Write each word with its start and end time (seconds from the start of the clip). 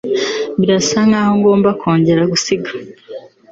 Birasa 0.59 0.99
nkaho 1.07 1.31
ngomba 1.39 1.69
kongera 1.81 2.23
gusiga 2.31 2.69